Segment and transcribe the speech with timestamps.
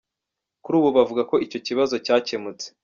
[0.63, 2.65] Kuri ubu bavuga ko icyo kibazo cyakemutse.